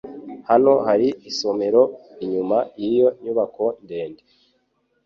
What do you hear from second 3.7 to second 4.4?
ndende.